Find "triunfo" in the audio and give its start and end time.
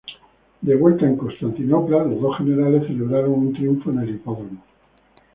3.53-3.91